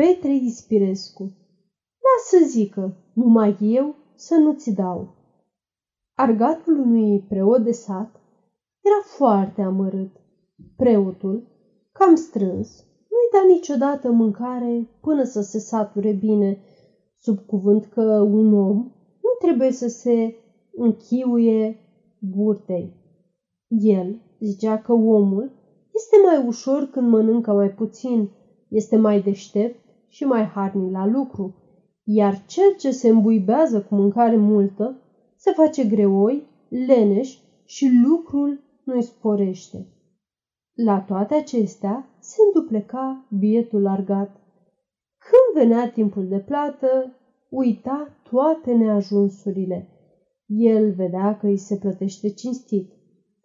Petre 0.00 0.34
Ispirescu 0.34 1.22
Lasă 2.04 2.44
zică, 2.46 2.96
numai 3.12 3.56
eu 3.60 3.94
să 4.14 4.34
nu 4.34 4.52
ți 4.52 4.72
dau. 4.72 5.14
Argatul 6.14 6.78
unui 6.78 7.20
preot 7.28 7.64
de 7.64 7.72
sat 7.72 8.20
era 8.80 9.00
foarte 9.16 9.62
amărât. 9.62 10.10
Preotul, 10.76 11.46
cam 11.92 12.14
strâns, 12.14 12.84
nu-i 13.08 13.30
da 13.32 13.52
niciodată 13.54 14.10
mâncare 14.10 14.88
până 15.00 15.22
să 15.22 15.40
se 15.40 15.58
sature 15.58 16.12
bine, 16.12 16.58
sub 17.16 17.38
cuvânt 17.38 17.84
că 17.84 18.20
un 18.20 18.54
om 18.54 18.76
nu 19.22 19.30
trebuie 19.38 19.70
să 19.70 19.88
se 19.88 20.34
închiuie 20.72 21.78
burtei. 22.18 22.92
El 23.68 24.20
zicea 24.40 24.78
că 24.78 24.92
omul 24.92 25.52
este 25.92 26.16
mai 26.24 26.46
ușor 26.46 26.90
când 26.92 27.08
mănâncă 27.08 27.52
mai 27.52 27.70
puțin, 27.70 28.30
este 28.68 28.96
mai 28.96 29.20
deștept 29.22 29.83
și 30.14 30.24
mai 30.24 30.44
harnic 30.44 30.92
la 30.92 31.06
lucru, 31.06 31.54
iar 32.04 32.44
cel 32.46 32.74
ce 32.78 32.90
se 32.90 33.08
îmbuibează 33.08 33.82
cu 33.82 33.94
mâncare 33.94 34.36
multă 34.36 35.02
se 35.36 35.50
face 35.50 35.84
greoi, 35.84 36.46
leneș 36.68 37.38
și 37.64 38.00
lucrul 38.04 38.60
nu-i 38.84 39.02
sporește. 39.02 39.86
La 40.74 41.00
toate 41.00 41.34
acestea 41.34 42.16
se 42.20 42.36
îndupleca 42.46 43.26
bietul 43.38 43.86
argat. 43.86 44.40
Când 45.18 45.64
venea 45.64 45.90
timpul 45.90 46.28
de 46.28 46.38
plată, 46.38 47.16
uita 47.50 48.08
toate 48.30 48.72
neajunsurile. 48.72 49.88
El 50.46 50.92
vedea 50.92 51.38
că 51.38 51.46
îi 51.46 51.56
se 51.56 51.76
plătește 51.76 52.28
cinstit. 52.28 52.90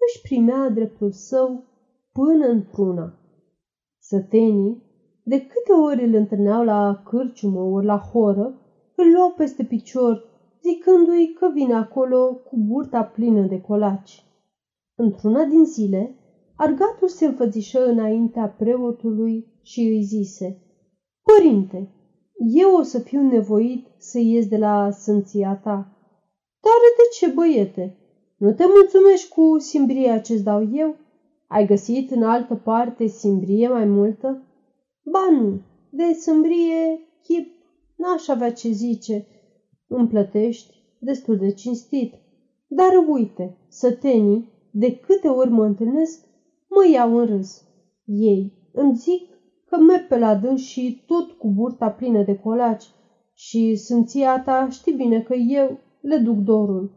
Își 0.07 0.21
primea 0.21 0.69
dreptul 0.69 1.11
său 1.11 1.63
până 2.11 2.45
într-una. 2.45 3.19
Sătenii, 3.99 4.88
de 5.29 5.39
câte 5.39 5.71
ori 5.71 6.03
îl 6.03 6.13
întâlneau 6.13 6.63
la 6.63 7.01
cârciumă 7.05 7.59
ori 7.59 7.85
la 7.85 7.97
horă, 7.97 8.53
îl 8.95 9.11
luau 9.11 9.33
peste 9.37 9.63
picior, 9.63 10.23
zicându-i 10.63 11.33
că 11.39 11.49
vine 11.53 11.73
acolo 11.73 12.33
cu 12.33 12.57
burta 12.57 13.03
plină 13.03 13.47
de 13.47 13.61
colaci. 13.61 14.23
Într-una 14.95 15.43
din 15.43 15.65
zile, 15.65 16.15
argatul 16.55 17.07
se 17.07 17.25
înfățișă 17.25 17.85
înaintea 17.85 18.47
preotului 18.47 19.45
și 19.61 19.79
îi 19.79 20.03
zise, 20.03 20.61
Părinte, 21.23 21.89
eu 22.37 22.75
o 22.75 22.81
să 22.81 22.99
fiu 22.99 23.21
nevoit 23.21 23.87
să 23.97 24.19
ies 24.19 24.47
de 24.47 24.57
la 24.57 24.91
sânția 24.91 25.55
ta. 25.63 25.75
Dar 26.61 26.79
de 26.97 27.03
ce, 27.17 27.27
băiete? 27.27 27.97
Nu 28.37 28.53
te 28.53 28.63
mulțumești 28.75 29.29
cu 29.29 29.59
simbria 29.59 30.19
ce-ți 30.19 30.43
dau 30.43 30.69
eu? 30.73 30.95
Ai 31.47 31.65
găsit 31.65 32.11
în 32.11 32.23
altă 32.23 32.55
parte 32.55 33.05
simbrie 33.05 33.67
mai 33.67 33.85
multă? 33.85 34.43
Ba 35.11 35.29
nu, 35.31 35.61
de 35.89 36.13
simbrie 36.13 36.99
chip 37.23 37.47
n-aș 37.95 38.27
avea 38.27 38.51
ce 38.51 38.69
zice. 38.69 39.25
Îmi 39.87 40.07
plătești 40.07 40.75
destul 40.99 41.37
de 41.37 41.51
cinstit. 41.51 42.13
Dar 42.67 42.91
uite, 43.07 43.57
sătenii, 43.67 44.49
de 44.71 44.95
câte 44.95 45.27
ori 45.27 45.49
mă 45.49 45.65
întâlnesc, 45.65 46.25
mă 46.67 46.87
iau 46.91 47.17
în 47.17 47.25
râs. 47.25 47.63
Ei 48.05 48.53
îmi 48.71 48.95
zic 48.95 49.21
că 49.65 49.77
merg 49.77 50.07
pe 50.07 50.17
la 50.17 50.35
dâns 50.35 50.61
și 50.61 51.03
tot 51.07 51.31
cu 51.31 51.47
burta 51.49 51.91
plină 51.91 52.23
de 52.23 52.35
colaci 52.35 52.85
și 53.33 53.75
sânția 53.75 54.41
ta 54.43 54.69
știi 54.69 54.93
bine 54.93 55.21
că 55.21 55.33
eu 55.33 55.79
le 56.01 56.17
duc 56.17 56.37
dorul. 56.37 56.91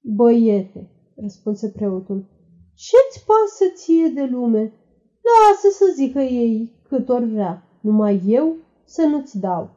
Băiete, 0.00 0.90
răspunse 1.16 1.68
preotul, 1.68 2.28
ce-ți 2.74 3.24
pasă 3.26 3.72
ție 3.74 4.08
de 4.08 4.24
lume? 4.24 4.72
Lasă 5.30 5.68
să 5.68 5.92
zică 5.94 6.20
ei 6.20 6.72
cât 6.88 7.08
ori 7.08 7.28
vrea, 7.28 7.62
numai 7.80 8.22
eu 8.26 8.56
să 8.84 9.02
nu-ți 9.02 9.38
dau. 9.38 9.70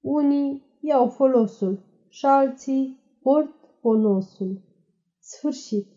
Unii 0.00 0.62
iau 0.80 1.08
folosul 1.08 1.78
și 2.08 2.26
alții 2.26 3.00
port 3.22 3.54
ponosul. 3.80 4.60
Sfârșit. 5.20 5.93